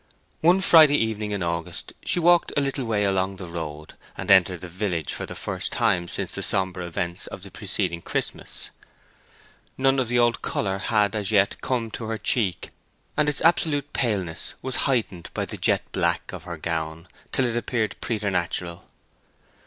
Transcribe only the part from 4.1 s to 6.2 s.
and entered the village for the first time